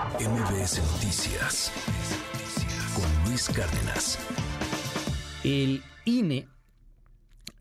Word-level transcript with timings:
MBS 0.00 0.80
Noticias 0.94 1.70
con 2.94 3.28
Luis 3.28 3.50
Cárdenas. 3.50 4.18
El 5.44 5.82
INE 6.06 6.48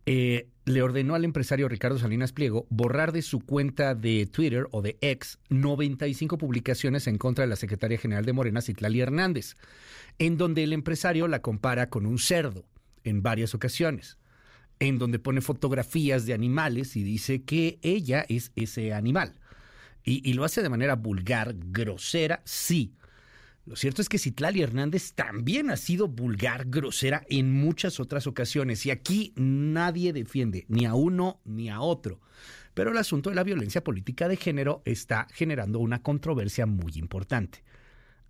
eh, 0.05 0.47
le 0.63 0.81
ordenó 0.81 1.15
al 1.15 1.25
empresario 1.25 1.67
Ricardo 1.67 1.99
Salinas 1.99 2.31
Pliego 2.31 2.65
borrar 2.69 3.11
de 3.11 3.23
su 3.23 3.41
cuenta 3.41 3.93
de 3.93 4.25
Twitter 4.25 4.67
o 4.71 4.81
de 4.81 4.97
X 5.01 5.37
95 5.49 6.37
publicaciones 6.37 7.07
en 7.07 7.17
contra 7.17 7.43
de 7.43 7.49
la 7.49 7.57
secretaria 7.57 7.97
general 7.97 8.23
de 8.23 8.31
Morena, 8.31 8.61
Citlali 8.61 9.01
Hernández, 9.01 9.55
en 10.17 10.37
donde 10.37 10.63
el 10.63 10.71
empresario 10.71 11.27
la 11.27 11.41
compara 11.41 11.89
con 11.89 12.05
un 12.05 12.19
cerdo 12.19 12.63
en 13.03 13.21
varias 13.21 13.53
ocasiones, 13.53 14.17
en 14.79 14.97
donde 14.97 15.19
pone 15.19 15.41
fotografías 15.41 16.25
de 16.25 16.33
animales 16.33 16.95
y 16.95 17.03
dice 17.03 17.43
que 17.43 17.79
ella 17.81 18.25
es 18.29 18.53
ese 18.55 18.93
animal. 18.93 19.35
Y, 20.04 20.34
lo 20.34 20.43
hace 20.43 20.63
de 20.63 20.70
manera 20.70 20.95
vulgar, 20.95 21.55
grosera, 21.57 22.41
sí. 22.45 22.93
Lo 23.65 23.75
cierto 23.75 24.02
es 24.02 24.09
que 24.09 24.18
Citlali 24.18 24.61
Hernández 24.61 25.14
también 25.14 25.69
ha 25.69 25.78
sido 25.78 26.07
vulgar, 26.07 26.65
grosera 26.68 27.23
en 27.29 27.54
muchas 27.54 28.00
otras 28.00 28.25
ocasiones. 28.25 28.86
Y 28.86 28.92
aquí 28.92 29.33
nadie 29.36 30.14
defiende 30.14 30.65
ni 30.68 30.86
a 30.86 30.96
uno 30.96 31.42
ni 31.46 31.70
a 31.70 31.82
otro. 31.82 32.22
Pero 32.73 32.92
el 32.92 32.98
asunto 32.98 33.30
de 33.30 33.36
la 33.36 33.44
violencia 33.44 33.84
política 33.84 34.28
de 34.28 34.38
género 34.38 34.82
está 34.86 35.28
generando 35.34 35.80
una 35.80 36.02
controversia 36.02 36.66
muy 36.66 36.94
importante. 36.95 37.64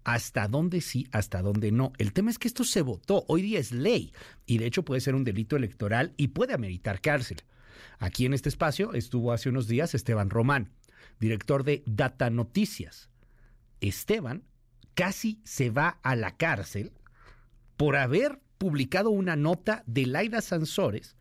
Hasta 0.04 0.48
dónde 0.48 0.81
sí, 0.81 1.07
hasta 1.12 1.41
dónde 1.41 1.71
no. 1.71 1.93
El 1.98 2.13
tema 2.13 2.31
es 2.31 2.40
que 2.40 2.48
esto 2.48 2.63
se 2.63 2.81
votó, 2.81 3.26
hoy 3.27 3.41
día 3.41 3.59
es 3.59 3.71
ley 3.71 4.12
y 4.45 4.57
de 4.57 4.65
hecho 4.65 4.84
puede 4.84 5.01
ser 5.01 5.13
un 5.13 5.23
delito 5.23 5.55
electoral 5.55 6.13
y 6.17 6.29
puede 6.29 6.54
ameritar 6.54 6.99
cárcel. 6.99 7.43
Aquí 7.99 8.26
en 8.26 8.34
este 8.34 8.49
espacio 8.49 8.93
estuvo 8.93 9.31
hace 9.31 9.49
unos 9.49 9.67
días 9.67 9.93
Esteban 9.93 10.29
Román 10.29 10.71
director 11.19 11.63
de 11.63 11.83
Data 11.85 12.29
Noticias. 12.29 13.09
Esteban 13.81 14.43
casi 14.93 15.39
se 15.43 15.69
va 15.69 15.99
a 16.03 16.15
la 16.15 16.35
cárcel 16.37 16.91
por 17.77 17.95
haber 17.95 18.39
publicado 18.57 19.09
una 19.09 19.35
nota 19.35 19.84
de 19.87 20.05
Laida 20.05 20.41
Sansores 20.41 21.15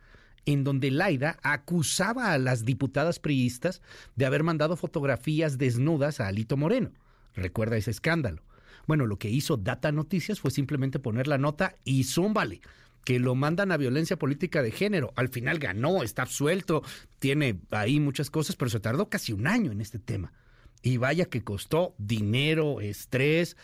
en 0.45 0.65
donde 0.65 0.91
Laida 0.91 1.39
acusaba 1.43 2.33
a 2.33 2.39
las 2.39 2.65
diputadas 2.65 3.19
priistas 3.19 3.83
de 4.17 4.25
haber 4.25 4.43
mandado 4.43 4.77
fotografías 4.77 5.59
desnudas 5.59 6.21
a 6.21 6.29
Alito 6.29 6.57
Moreno. 6.57 6.91
Recuerda 7.35 7.77
ese 7.77 7.91
escándalo. 7.91 8.43
Bueno, 8.87 9.05
lo 9.05 9.19
que 9.19 9.29
hizo 9.29 9.59
Data 9.59 9.93
Noticias 9.93 10.41
fue 10.41 10.51
simplemente 10.51 10.99
poner 10.99 11.27
la 11.27 11.37
nota 11.37 11.77
y 11.85 12.05
zúmbale 12.05 12.63
que 13.09 13.19
lo 13.19 13.35
mandan 13.35 13.73
a 13.73 13.79
violencia 13.79 14.19
política 14.19 14.63
de 14.63 14.71
género. 14.71 15.15
Al 15.17 15.31
final 15.31 15.59
ganó, 15.59 16.03
está 16.03 16.21
absuelto, 16.21 16.83
tiene 17.19 17.59
ahí 17.71 18.01
muchas 18.01 18.29
cosas, 18.29 18.55
pero 18.55 18.69
se 18.69 18.81
tardó 18.81 19.09
casi 19.09 19.33
un 19.33 19.47
año 19.47 19.73
en 19.73 19.81
este 19.81 19.99
tema. 19.99 20.35
Y 20.83 20.99
vaya 20.99 21.25
que 21.25 21.43
costó 21.43 21.95
dinero, 21.97 22.83
estrés, 22.83 23.57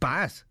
paz. 0.00 0.48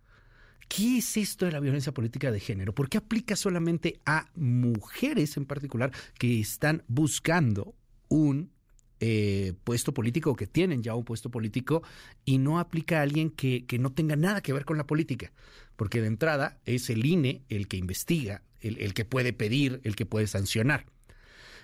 ¿Qué 0.69 0.99
es 0.99 1.17
esto 1.17 1.45
de 1.45 1.51
la 1.51 1.59
violencia 1.59 1.93
política 1.93 2.31
de 2.31 2.39
género? 2.39 2.73
¿Por 2.73 2.87
qué 2.87 2.99
aplica 2.99 3.35
solamente 3.35 3.99
a 4.05 4.29
mujeres 4.33 5.35
en 5.35 5.45
particular 5.45 5.91
que 6.17 6.39
están 6.39 6.85
buscando 6.87 7.75
un 8.07 8.53
eh, 8.99 9.53
puesto 9.63 9.93
político, 9.93 10.35
que 10.35 10.47
tienen 10.47 10.83
ya 10.83 10.95
un 10.95 11.05
puesto 11.05 11.29
político, 11.29 11.83
y 12.25 12.37
no 12.37 12.59
aplica 12.59 12.99
a 12.99 13.03
alguien 13.03 13.29
que, 13.29 13.65
que, 13.65 13.79
no 13.79 13.91
tenga 13.91 14.15
nada 14.15 14.41
que 14.41 14.53
ver 14.53 14.65
con 14.65 14.77
la 14.77 14.87
política. 14.87 15.31
Porque 15.75 16.01
de 16.01 16.07
entrada 16.07 16.59
es 16.65 16.89
el 16.89 17.05
INE 17.05 17.43
el 17.49 17.67
que 17.67 17.77
investiga, 17.77 18.43
el, 18.59 18.77
el 18.79 18.93
que 18.93 19.05
puede 19.05 19.33
pedir, 19.33 19.79
el 19.83 19.95
que 19.95 20.05
puede 20.05 20.27
sancionar. 20.27 20.85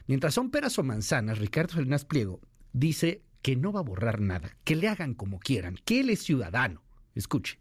Mientras 0.07 0.33
son 0.33 0.51
peras 0.51 0.77
o 0.79 0.83
manzanas, 0.83 1.39
Ricardo 1.39 1.73
Salinas 1.73 2.05
Pliego 2.05 2.39
dice 2.73 3.21
que 3.41 3.55
no 3.55 3.71
va 3.71 3.81
a 3.81 3.83
borrar 3.83 4.21
nada, 4.21 4.55
que 4.63 4.75
le 4.75 4.87
hagan 4.87 5.13
como 5.13 5.39
quieran, 5.39 5.77
que 5.85 5.99
él 5.99 6.09
es 6.09 6.23
ciudadano. 6.23 6.81
Escuche. 7.15 7.59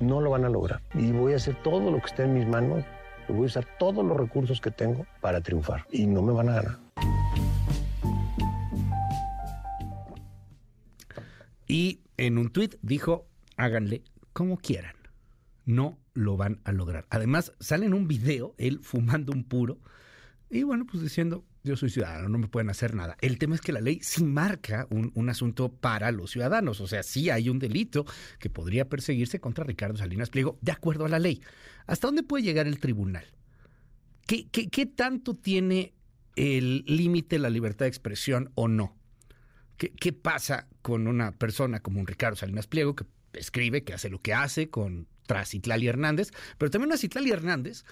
No 0.00 0.20
lo 0.20 0.30
van 0.30 0.44
a 0.44 0.48
lograr. 0.48 0.82
Y 0.94 1.10
voy 1.12 1.32
a 1.32 1.36
hacer 1.36 1.60
todo 1.62 1.90
lo 1.90 1.98
que 1.98 2.06
esté 2.06 2.22
en 2.24 2.34
mis 2.34 2.46
manos, 2.46 2.84
voy 3.28 3.42
a 3.42 3.46
usar 3.46 3.66
todos 3.78 4.04
los 4.04 4.16
recursos 4.16 4.60
que 4.60 4.70
tengo 4.70 5.06
para 5.20 5.40
triunfar. 5.40 5.86
Y 5.90 6.06
no 6.06 6.22
me 6.22 6.32
van 6.32 6.48
a 6.48 6.54
ganar. 6.54 7.27
Y 11.68 12.00
en 12.16 12.38
un 12.38 12.50
tuit 12.50 12.76
dijo, 12.82 13.28
háganle 13.56 14.02
como 14.32 14.56
quieran. 14.58 14.96
No 15.64 15.98
lo 16.14 16.36
van 16.36 16.60
a 16.64 16.72
lograr. 16.72 17.06
Además, 17.10 17.52
sale 17.60 17.86
en 17.86 17.94
un 17.94 18.08
video 18.08 18.54
él 18.58 18.80
fumando 18.82 19.32
un 19.32 19.44
puro 19.44 19.78
y 20.50 20.62
bueno, 20.62 20.86
pues 20.86 21.02
diciendo, 21.02 21.44
yo 21.62 21.76
soy 21.76 21.90
ciudadano, 21.90 22.28
no 22.28 22.38
me 22.38 22.48
pueden 22.48 22.70
hacer 22.70 22.94
nada. 22.94 23.16
El 23.20 23.38
tema 23.38 23.54
es 23.54 23.60
que 23.60 23.72
la 23.72 23.82
ley 23.82 24.00
sí 24.02 24.24
marca 24.24 24.86
un, 24.90 25.12
un, 25.14 25.28
asunto 25.28 25.70
para 25.70 26.10
los 26.10 26.30
ciudadanos, 26.30 26.80
o 26.80 26.86
sea, 26.86 27.02
sí 27.02 27.28
hay 27.28 27.50
un 27.50 27.58
delito 27.58 28.06
que 28.38 28.48
podría 28.48 28.88
perseguirse 28.88 29.40
contra 29.40 29.64
Ricardo 29.64 29.98
Salinas 29.98 30.30
Pliego 30.30 30.58
de 30.62 30.72
acuerdo 30.72 31.04
a 31.04 31.08
la 31.10 31.18
ley. 31.18 31.42
¿Hasta 31.86 32.08
dónde 32.08 32.22
puede 32.22 32.44
llegar 32.44 32.66
el 32.66 32.78
tribunal? 32.78 33.26
¿Qué, 34.26 34.48
qué, 34.48 34.68
qué 34.68 34.86
tanto 34.86 35.34
tiene 35.34 35.92
el 36.36 36.84
límite 36.86 37.38
la 37.38 37.50
libertad 37.50 37.84
de 37.84 37.90
expresión 37.90 38.50
o 38.54 38.68
no? 38.68 38.97
¿Qué, 39.78 40.12
pasa 40.12 40.66
con 40.82 41.06
una 41.06 41.32
persona 41.32 41.80
como 41.80 42.00
un 42.00 42.06
Ricardo 42.06 42.36
Salinas 42.36 42.66
Pliego 42.66 42.96
que 42.96 43.04
escribe, 43.32 43.84
que 43.84 43.94
hace 43.94 44.10
lo 44.10 44.20
que 44.20 44.34
hace 44.34 44.68
con 44.70 45.06
Citlali 45.44 45.86
Hernández, 45.86 46.32
pero 46.56 46.70
también 46.70 46.88
una 46.88 46.96
Citlali 46.96 47.30
Hernández 47.30 47.84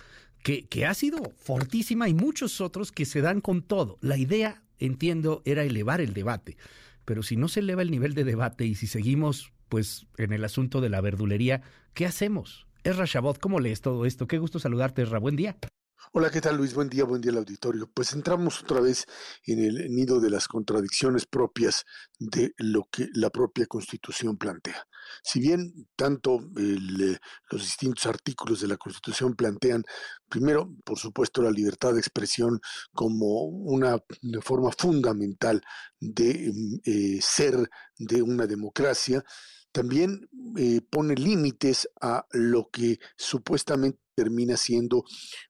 que, 0.42 0.86
ha 0.86 0.94
sido 0.94 1.32
fortísima 1.36 2.08
y 2.08 2.14
muchos 2.14 2.60
otros 2.60 2.92
que 2.92 3.04
se 3.04 3.20
dan 3.20 3.40
con 3.40 3.62
todo. 3.62 3.98
La 4.00 4.16
idea, 4.16 4.62
entiendo, 4.78 5.42
era 5.44 5.64
elevar 5.64 6.00
el 6.00 6.12
debate, 6.12 6.56
pero 7.04 7.22
si 7.22 7.36
no 7.36 7.48
se 7.48 7.60
eleva 7.60 7.82
el 7.82 7.90
nivel 7.90 8.14
de 8.14 8.24
debate 8.24 8.64
y 8.64 8.74
si 8.74 8.86
seguimos 8.86 9.52
pues 9.68 10.06
en 10.16 10.32
el 10.32 10.44
asunto 10.44 10.80
de 10.80 10.88
la 10.88 11.00
verdulería, 11.00 11.62
¿qué 11.94 12.06
hacemos? 12.06 12.66
Esra 12.84 13.06
Chabot, 13.06 13.38
¿cómo 13.38 13.58
lees 13.58 13.80
todo 13.80 14.06
esto? 14.06 14.28
Qué 14.28 14.38
gusto 14.38 14.60
saludarte, 14.60 15.02
Esra. 15.02 15.18
Buen 15.18 15.34
día. 15.34 15.56
Hola, 16.12 16.30
¿qué 16.30 16.40
tal 16.40 16.56
Luis? 16.56 16.72
Buen 16.72 16.88
día, 16.88 17.04
buen 17.04 17.20
día 17.20 17.32
al 17.32 17.38
auditorio. 17.38 17.90
Pues 17.92 18.12
entramos 18.12 18.62
otra 18.62 18.80
vez 18.80 19.06
en 19.44 19.58
el 19.58 19.94
nido 19.94 20.20
de 20.20 20.30
las 20.30 20.46
contradicciones 20.46 21.26
propias 21.26 21.84
de 22.18 22.54
lo 22.58 22.84
que 22.90 23.08
la 23.12 23.30
propia 23.30 23.66
Constitución 23.66 24.36
plantea. 24.36 24.86
Si 25.22 25.40
bien 25.40 25.88
tanto 25.96 26.38
eh, 26.56 27.18
los 27.50 27.62
distintos 27.62 28.06
artículos 28.06 28.60
de 28.60 28.68
la 28.68 28.76
Constitución 28.76 29.34
plantean, 29.34 29.84
primero, 30.28 30.72
por 30.84 30.98
supuesto, 30.98 31.42
la 31.42 31.50
libertad 31.50 31.92
de 31.92 32.00
expresión 32.00 32.60
como 32.94 33.42
una, 33.42 33.98
forma 34.42 34.70
fundamental 34.72 35.60
de 36.00 36.52
mm, 36.54 36.74
eh, 36.84 37.18
ser 37.20 37.68
de 37.98 38.22
una 38.22 38.46
democracia, 38.46 39.24
también 39.72 40.28
eh, 40.56 40.80
pone 40.88 41.14
límites 41.16 41.88
a 42.00 42.26
lo 42.30 42.70
que 42.70 42.98
supuestamente 43.16 44.05
termina 44.16 44.56
siendo 44.56 45.04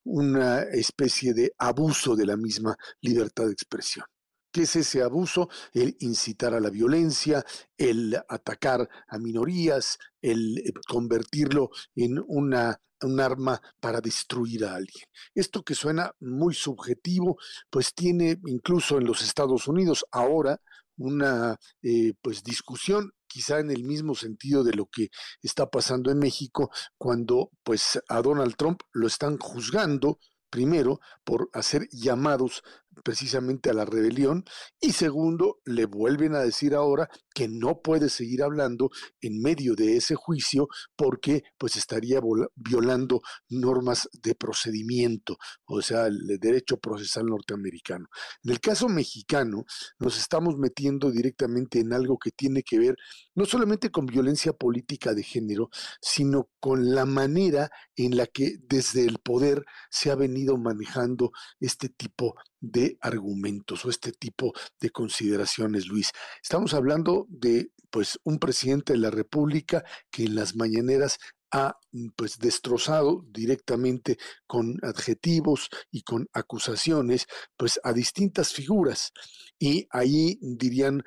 una 0.04 0.62
especie 0.62 1.32
de 1.32 1.52
abuso 1.56 2.16
de 2.16 2.26
la 2.26 2.36
misma 2.36 2.76
libertad 3.00 3.46
de 3.46 3.52
expresión. 3.52 4.04
¿Qué 4.52 4.62
es 4.62 4.74
ese 4.74 5.02
abuso? 5.02 5.48
El 5.72 5.96
incitar 6.00 6.54
a 6.54 6.60
la 6.60 6.70
violencia, 6.70 7.44
el 7.76 8.18
atacar 8.28 8.88
a 9.06 9.18
minorías, 9.18 9.98
el 10.20 10.58
eh, 10.58 10.72
convertirlo 10.88 11.70
en 11.94 12.24
una, 12.26 12.80
un 13.02 13.20
arma 13.20 13.60
para 13.80 14.00
destruir 14.00 14.64
a 14.64 14.74
alguien. 14.74 15.04
Esto 15.34 15.62
que 15.62 15.74
suena 15.74 16.10
muy 16.20 16.54
subjetivo, 16.54 17.36
pues 17.70 17.92
tiene 17.94 18.40
incluso 18.46 18.96
en 18.98 19.04
los 19.04 19.22
Estados 19.22 19.68
Unidos 19.68 20.06
ahora 20.10 20.58
una 20.96 21.58
eh, 21.82 22.14
pues 22.22 22.42
discusión 22.42 23.12
quizá 23.26 23.58
en 23.58 23.70
el 23.70 23.84
mismo 23.84 24.14
sentido 24.14 24.64
de 24.64 24.74
lo 24.74 24.86
que 24.86 25.10
está 25.42 25.68
pasando 25.68 26.10
en 26.10 26.18
México 26.18 26.70
cuando 26.96 27.50
pues 27.62 28.00
a 28.08 28.22
Donald 28.22 28.56
Trump 28.56 28.80
lo 28.92 29.06
están 29.06 29.38
juzgando 29.38 30.18
primero 30.50 31.00
por 31.24 31.50
hacer 31.52 31.88
llamados 31.90 32.62
precisamente 33.04 33.70
a 33.70 33.74
la 33.74 33.84
rebelión 33.84 34.44
y 34.80 34.92
segundo, 34.92 35.60
le 35.64 35.86
vuelven 35.86 36.34
a 36.34 36.40
decir 36.40 36.74
ahora 36.74 37.08
que 37.34 37.48
no 37.48 37.80
puede 37.80 38.08
seguir 38.08 38.42
hablando 38.42 38.90
en 39.20 39.40
medio 39.40 39.74
de 39.74 39.96
ese 39.96 40.14
juicio 40.14 40.68
porque 40.96 41.42
pues 41.58 41.76
estaría 41.76 42.20
violando 42.54 43.20
normas 43.48 44.08
de 44.22 44.34
procedimiento, 44.34 45.36
o 45.66 45.82
sea, 45.82 46.06
el 46.06 46.38
derecho 46.40 46.78
procesal 46.78 47.26
norteamericano. 47.26 48.06
En 48.42 48.52
el 48.52 48.60
caso 48.60 48.88
mexicano, 48.88 49.64
nos 49.98 50.18
estamos 50.18 50.56
metiendo 50.56 51.10
directamente 51.10 51.80
en 51.80 51.92
algo 51.92 52.18
que 52.18 52.30
tiene 52.30 52.62
que 52.62 52.78
ver 52.78 52.96
no 53.34 53.44
solamente 53.44 53.90
con 53.90 54.06
violencia 54.06 54.52
política 54.52 55.14
de 55.14 55.22
género, 55.22 55.70
sino 56.00 56.48
con 56.60 56.94
la 56.94 57.04
manera 57.04 57.70
en 57.94 58.16
la 58.16 58.26
que 58.26 58.56
desde 58.62 59.04
el 59.04 59.18
poder 59.18 59.64
se 59.90 60.10
ha 60.10 60.14
venido 60.14 60.56
manejando 60.56 61.32
este 61.60 61.88
tipo 61.88 62.34
de 62.70 62.98
argumentos 63.00 63.84
o 63.84 63.90
este 63.90 64.12
tipo 64.12 64.52
de 64.80 64.90
consideraciones, 64.90 65.86
Luis. 65.86 66.12
Estamos 66.42 66.74
hablando 66.74 67.26
de 67.28 67.70
pues 67.90 68.18
un 68.24 68.38
presidente 68.38 68.92
de 68.92 68.98
la 68.98 69.10
República 69.10 69.84
que 70.10 70.24
en 70.24 70.34
las 70.34 70.56
mañaneras 70.56 71.18
ha 71.52 71.78
pues 72.16 72.38
destrozado 72.38 73.24
directamente 73.30 74.18
con 74.46 74.78
adjetivos 74.82 75.68
y 75.90 76.02
con 76.02 76.28
acusaciones 76.32 77.26
pues 77.56 77.78
a 77.84 77.92
distintas 77.92 78.52
figuras 78.52 79.12
y 79.58 79.86
ahí 79.90 80.38
dirían 80.40 81.04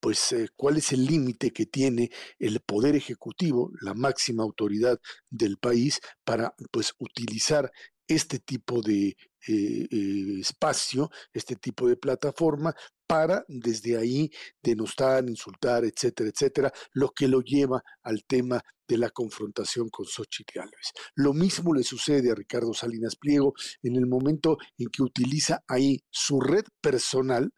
pues 0.00 0.32
eh, 0.32 0.48
cuál 0.56 0.76
es 0.76 0.92
el 0.92 1.06
límite 1.06 1.52
que 1.52 1.66
tiene 1.66 2.10
el 2.38 2.60
poder 2.60 2.96
ejecutivo, 2.96 3.70
la 3.80 3.94
máxima 3.94 4.42
autoridad 4.42 5.00
del 5.30 5.56
país 5.56 6.00
para 6.24 6.54
pues 6.70 6.94
utilizar 6.98 7.70
este 8.08 8.38
tipo 8.38 8.80
de 8.82 9.16
eh, 9.46 9.86
eh, 9.90 10.40
espacio, 10.40 11.10
este 11.32 11.56
tipo 11.56 11.88
de 11.88 11.96
plataforma 11.96 12.74
para 13.06 13.44
desde 13.48 13.96
ahí 13.96 14.30
denostar, 14.62 15.28
insultar, 15.28 15.84
etcétera, 15.84 16.30
etcétera, 16.30 16.72
lo 16.92 17.10
que 17.10 17.28
lo 17.28 17.40
lleva 17.40 17.82
al 18.02 18.24
tema 18.24 18.60
de 18.86 18.98
la 18.98 19.10
confrontación 19.10 19.88
con 19.90 20.06
Xochitl 20.06 20.58
Gálvez. 20.58 20.92
Lo 21.14 21.32
mismo 21.32 21.74
le 21.74 21.82
sucede 21.84 22.30
a 22.30 22.34
Ricardo 22.34 22.74
Salinas 22.74 23.16
Pliego 23.16 23.54
en 23.82 23.96
el 23.96 24.06
momento 24.06 24.58
en 24.76 24.88
que 24.88 25.02
utiliza 25.02 25.62
ahí 25.68 26.02
su 26.10 26.40
red 26.40 26.64
personal, 26.80 27.50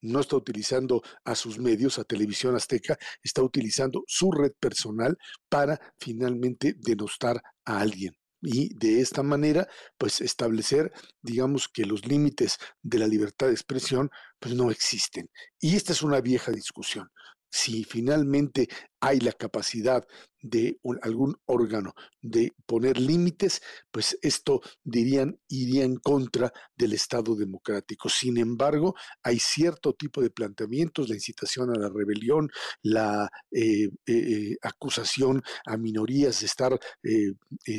no 0.00 0.20
está 0.20 0.36
utilizando 0.36 1.02
a 1.24 1.34
sus 1.34 1.58
medios, 1.58 1.98
a 1.98 2.04
Televisión 2.04 2.54
Azteca, 2.54 2.96
está 3.22 3.42
utilizando 3.42 4.04
su 4.06 4.30
red 4.30 4.52
personal 4.60 5.18
para 5.48 5.80
finalmente 5.98 6.74
denostar 6.78 7.42
a 7.64 7.80
alguien 7.80 8.17
y 8.40 8.74
de 8.74 9.00
esta 9.00 9.22
manera 9.22 9.68
pues 9.96 10.20
establecer 10.20 10.92
digamos 11.22 11.68
que 11.68 11.84
los 11.84 12.06
límites 12.06 12.58
de 12.82 12.98
la 12.98 13.06
libertad 13.06 13.46
de 13.48 13.52
expresión 13.52 14.10
pues 14.38 14.54
no 14.54 14.70
existen. 14.70 15.30
Y 15.60 15.76
esta 15.76 15.92
es 15.92 16.02
una 16.02 16.20
vieja 16.20 16.52
discusión. 16.52 17.10
Si 17.50 17.84
finalmente 17.84 18.68
hay 19.00 19.20
la 19.20 19.32
capacidad 19.32 20.06
de 20.40 20.78
algún 21.02 21.36
órgano 21.46 21.94
de 22.22 22.52
poner 22.66 22.98
límites, 22.98 23.60
pues 23.90 24.18
esto 24.22 24.60
dirían 24.84 25.38
iría 25.48 25.84
en 25.84 25.96
contra 25.96 26.52
del 26.76 26.92
Estado 26.92 27.34
democrático. 27.34 28.08
Sin 28.08 28.38
embargo, 28.38 28.94
hay 29.22 29.38
cierto 29.38 29.94
tipo 29.94 30.20
de 30.20 30.30
planteamientos, 30.30 31.08
la 31.08 31.14
incitación 31.14 31.70
a 31.70 31.78
la 31.78 31.88
rebelión, 31.88 32.50
la 32.82 33.28
eh, 33.50 33.84
eh, 33.84 33.90
eh, 34.06 34.56
acusación 34.62 35.42
a 35.66 35.76
minorías 35.76 36.40
de 36.40 36.46
estar 36.46 36.78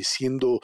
siendo 0.03 0.59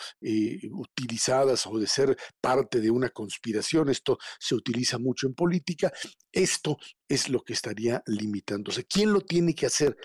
utilizadas 0.72 1.66
o 1.68 1.78
de 1.78 1.88
ser 1.88 2.18
parte 2.42 2.81
de 2.81 2.92
una 2.92 3.10
conspiración. 3.10 3.90
Esto 3.90 4.18
se 4.40 4.56
utiliza 4.56 4.98
mucho 4.98 5.28
en 5.28 5.34
política. 5.34 5.92
Esto 6.31 6.78
es 7.08 7.30
lo 7.30 7.42
que 7.44 7.54
estaría 7.54 8.01
limitándose. 8.08 8.86
¿Quién 8.86 9.13
lo 9.13 9.22
tiene 9.22 9.54
que 9.54 9.68
hacer? 9.68 9.96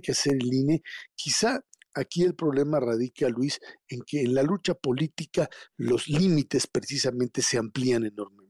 Que 0.00 0.12
hacer 0.12 0.34
el 0.34 0.52
INE. 0.52 0.82
Quizá 1.14 1.60
aquí 1.94 2.22
el 2.22 2.34
problema 2.34 2.80
radica, 2.80 3.28
Luis, 3.28 3.60
en 3.88 4.00
que 4.06 4.22
en 4.22 4.34
la 4.34 4.42
lucha 4.42 4.74
política 4.74 5.48
los 5.76 6.08
límites 6.08 6.66
precisamente 6.66 7.42
se 7.42 7.58
amplían 7.58 8.04
enormemente. 8.04 8.42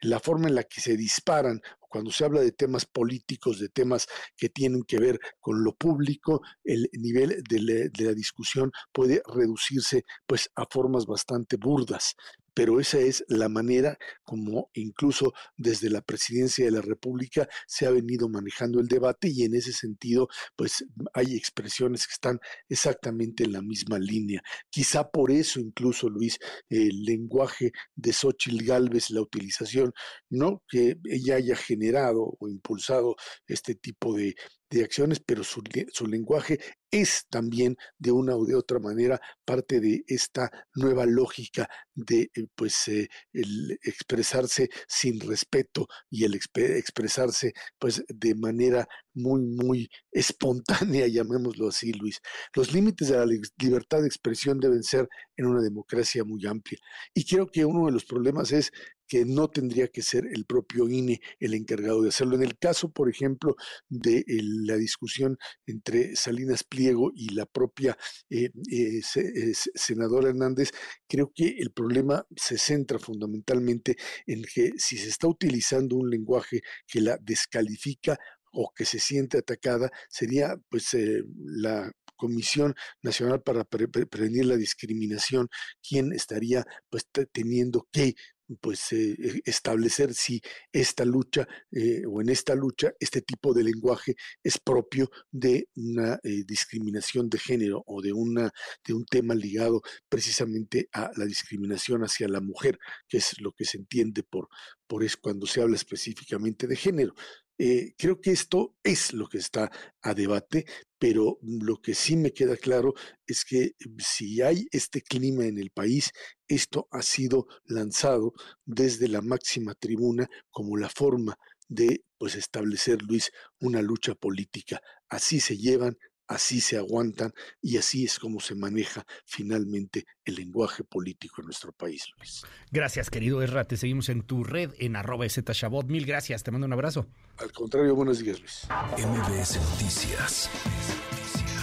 La 0.00 0.20
forma 0.20 0.48
en 0.48 0.54
la 0.54 0.64
que 0.64 0.80
se 0.80 0.96
disparan, 0.96 1.60
cuando 1.80 2.10
se 2.10 2.24
habla 2.24 2.40
de 2.40 2.52
temas 2.52 2.86
políticos, 2.86 3.60
de 3.60 3.68
temas 3.68 4.06
que 4.36 4.48
tienen 4.48 4.82
que 4.84 4.98
ver 4.98 5.18
con 5.38 5.62
lo 5.62 5.74
público, 5.74 6.40
el 6.64 6.88
nivel 6.92 7.42
de 7.48 7.60
la, 7.60 7.74
de 7.92 8.04
la 8.04 8.12
discusión 8.14 8.72
puede 8.92 9.22
reducirse 9.26 10.04
pues 10.26 10.50
a 10.56 10.64
formas 10.70 11.06
bastante 11.06 11.56
burdas 11.56 12.16
pero 12.54 12.80
esa 12.80 12.98
es 12.98 13.24
la 13.28 13.48
manera 13.48 13.98
como 14.22 14.70
incluso 14.74 15.34
desde 15.56 15.90
la 15.90 16.00
presidencia 16.00 16.64
de 16.64 16.70
la 16.70 16.80
República 16.80 17.48
se 17.66 17.86
ha 17.86 17.90
venido 17.90 18.28
manejando 18.28 18.80
el 18.80 18.86
debate 18.86 19.28
y 19.28 19.42
en 19.42 19.54
ese 19.54 19.72
sentido 19.72 20.28
pues 20.56 20.84
hay 21.12 21.34
expresiones 21.34 22.06
que 22.06 22.12
están 22.12 22.38
exactamente 22.68 23.44
en 23.44 23.52
la 23.52 23.62
misma 23.62 23.98
línea. 23.98 24.42
Quizá 24.70 25.10
por 25.10 25.30
eso 25.30 25.60
incluso 25.60 26.08
Luis, 26.08 26.38
el 26.68 27.02
lenguaje 27.02 27.72
de 27.94 28.12
Xochitl 28.12 28.64
Galvez, 28.64 29.10
la 29.10 29.20
utilización, 29.20 29.92
no 30.30 30.62
que 30.68 30.96
ella 31.04 31.36
haya 31.36 31.56
generado 31.56 32.36
o 32.38 32.48
impulsado 32.48 33.16
este 33.46 33.74
tipo 33.74 34.14
de, 34.14 34.34
de 34.78 34.84
acciones, 34.84 35.20
pero 35.20 35.44
su, 35.44 35.62
su, 35.92 36.06
lenguaje 36.06 36.58
es 36.90 37.26
también 37.28 37.76
de 37.98 38.12
una 38.12 38.36
o 38.36 38.44
de 38.44 38.54
otra 38.54 38.78
manera 38.78 39.20
parte 39.44 39.80
de 39.80 40.04
esta 40.06 40.50
nueva 40.74 41.06
lógica 41.06 41.68
de 41.94 42.30
eh, 42.34 42.46
pues 42.54 42.88
eh, 42.88 43.08
el 43.32 43.78
expresarse 43.82 44.68
sin 44.86 45.20
respeto 45.20 45.86
y 46.10 46.24
el 46.24 46.34
expresarse 46.34 47.52
pues 47.78 48.04
de 48.08 48.34
manera 48.34 48.86
muy 49.14 49.42
muy 49.42 49.88
espontánea 50.10 51.06
llamémoslo 51.08 51.68
así 51.68 51.92
Luis. 51.92 52.20
Los 52.54 52.72
límites 52.72 53.08
de 53.08 53.16
la 53.16 53.26
libertad 53.58 54.00
de 54.00 54.06
expresión 54.06 54.60
deben 54.60 54.82
ser 54.82 55.08
en 55.36 55.46
una 55.46 55.62
democracia 55.62 56.24
muy 56.24 56.46
amplia. 56.46 56.78
Y 57.12 57.24
creo 57.24 57.46
que 57.46 57.64
uno 57.64 57.86
de 57.86 57.92
los 57.92 58.04
problemas 58.04 58.52
es 58.52 58.72
que 59.06 59.24
no 59.24 59.48
tendría 59.48 59.88
que 59.88 60.02
ser 60.02 60.26
el 60.26 60.44
propio 60.44 60.88
INE 60.88 61.20
el 61.40 61.54
encargado 61.54 62.02
de 62.02 62.08
hacerlo. 62.08 62.36
En 62.36 62.42
el 62.42 62.58
caso, 62.58 62.90
por 62.92 63.08
ejemplo, 63.08 63.56
de 63.88 64.24
la 64.28 64.76
discusión 64.76 65.38
entre 65.66 66.16
Salinas 66.16 66.64
Pliego 66.64 67.12
y 67.14 67.34
la 67.34 67.46
propia 67.46 67.96
eh, 68.30 68.50
eh, 68.70 69.00
eh, 69.16 69.52
senadora 69.74 70.28
Hernández, 70.28 70.70
creo 71.08 71.32
que 71.34 71.56
el 71.58 71.72
problema 71.72 72.26
se 72.36 72.58
centra 72.58 72.98
fundamentalmente 72.98 73.96
en 74.26 74.42
que 74.42 74.72
si 74.76 74.96
se 74.96 75.08
está 75.08 75.28
utilizando 75.28 75.96
un 75.96 76.10
lenguaje 76.10 76.62
que 76.86 77.00
la 77.00 77.18
descalifica 77.20 78.18
o 78.52 78.72
que 78.74 78.84
se 78.84 79.00
siente 79.00 79.38
atacada, 79.38 79.90
sería 80.08 80.56
pues 80.68 80.96
la 81.36 81.90
Comisión 82.16 82.74
Nacional 83.02 83.42
para 83.42 83.64
Prevenir 83.64 84.46
la 84.46 84.56
Discriminación 84.56 85.48
quien 85.86 86.12
estaría 86.12 86.64
pues 86.88 87.06
teniendo 87.32 87.88
que 87.92 88.14
pues 88.60 88.92
eh, 88.92 89.16
e, 89.18 89.40
establecer 89.44 90.14
si 90.14 90.40
esta 90.72 91.04
lucha 91.04 91.46
eh, 91.70 92.02
o 92.06 92.20
en 92.20 92.28
esta 92.28 92.54
lucha 92.54 92.92
este 93.00 93.22
tipo 93.22 93.54
de 93.54 93.64
lenguaje 93.64 94.14
es 94.42 94.58
propio 94.58 95.10
de 95.30 95.68
una 95.76 96.18
eh, 96.22 96.44
discriminación 96.46 97.28
de 97.28 97.38
género 97.38 97.82
o 97.86 98.02
de 98.02 98.12
una 98.12 98.50
de 98.86 98.94
un 98.94 99.04
tema 99.04 99.34
ligado 99.34 99.82
precisamente 100.08 100.88
a 100.92 101.10
la 101.16 101.24
discriminación 101.24 102.02
hacia 102.02 102.28
la 102.28 102.40
mujer 102.40 102.78
que 103.08 103.18
es 103.18 103.40
lo 103.40 103.52
que 103.52 103.64
se 103.64 103.78
entiende 103.78 104.22
por 104.22 104.48
por 104.86 105.02
eso 105.02 105.18
cuando 105.20 105.46
se 105.46 105.62
habla 105.62 105.76
específicamente 105.76 106.66
de 106.66 106.76
género 106.76 107.14
eh, 107.58 107.94
creo 107.96 108.20
que 108.20 108.32
esto 108.32 108.74
es 108.82 109.12
lo 109.12 109.28
que 109.28 109.38
está 109.38 109.70
a 110.02 110.14
debate, 110.14 110.64
pero 110.98 111.38
lo 111.42 111.80
que 111.80 111.94
sí 111.94 112.16
me 112.16 112.32
queda 112.32 112.56
claro 112.56 112.94
es 113.26 113.44
que 113.44 113.74
mm, 113.78 113.98
si 113.98 114.42
hay 114.42 114.66
este 114.72 115.02
clima 115.02 115.46
en 115.46 115.58
el 115.58 115.70
país, 115.70 116.10
esto 116.48 116.88
ha 116.90 117.02
sido 117.02 117.46
lanzado 117.64 118.32
desde 118.64 119.08
la 119.08 119.22
máxima 119.22 119.74
tribuna 119.74 120.28
como 120.50 120.76
la 120.76 120.88
forma 120.88 121.36
de 121.68 122.04
pues 122.18 122.34
establecer, 122.34 123.02
Luis, 123.02 123.30
una 123.60 123.82
lucha 123.82 124.14
política. 124.14 124.80
Así 125.08 125.40
se 125.40 125.56
llevan 125.56 125.96
así 126.28 126.60
se 126.60 126.76
aguantan 126.76 127.32
y 127.60 127.76
así 127.76 128.04
es 128.04 128.18
como 128.18 128.40
se 128.40 128.54
maneja 128.54 129.04
finalmente 129.24 130.06
el 130.24 130.36
lenguaje 130.36 130.84
político 130.84 131.40
en 131.40 131.46
nuestro 131.46 131.72
país, 131.72 132.06
Luis. 132.18 132.42
Gracias, 132.70 133.10
querido 133.10 133.42
Erra. 133.42 133.64
Te 133.64 133.76
seguimos 133.76 134.08
en 134.08 134.22
tu 134.22 134.44
red 134.44 134.72
en 134.78 134.96
arroba 134.96 135.26
Shabot. 135.26 135.86
Mil 135.86 136.06
gracias. 136.06 136.42
Te 136.42 136.50
mando 136.50 136.66
un 136.66 136.72
abrazo. 136.72 137.06
Al 137.38 137.52
contrario, 137.52 137.94
buenos 137.94 138.18
días, 138.18 138.40
Luis. 138.40 138.66
MBS 138.96 139.56
Noticias 139.56 140.50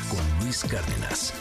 con 0.09 0.45
Luis 0.45 0.63
Cárdenas. 0.63 1.33